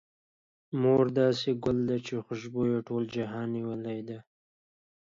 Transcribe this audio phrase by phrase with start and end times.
[0.81, 4.19] مور يو داسې ګل ده، چې خوشبو يې ټول جهان نيولې ده.